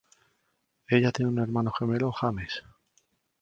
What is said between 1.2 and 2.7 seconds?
un hermano gemelo James.